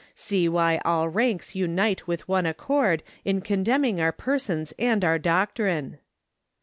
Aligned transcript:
See 0.15 0.49
why 0.49 0.81
all 0.83 1.09
ranks 1.09 1.53
unite 1.53 2.07
with 2.07 2.27
one 2.27 2.47
accord 2.47 3.03
in 3.23 3.41
condemning 3.41 4.01
our 4.01 4.11
persons 4.11 4.73
and 4.79 5.05
our 5.05 5.19
doctrine! 5.19 5.99